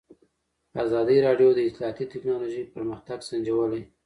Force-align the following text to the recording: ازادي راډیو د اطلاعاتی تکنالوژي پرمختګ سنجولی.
ازادي 0.83 1.17
راډیو 1.27 1.49
د 1.55 1.59
اطلاعاتی 1.69 2.05
تکنالوژي 2.13 2.63
پرمختګ 2.75 3.19
سنجولی. 3.29 3.83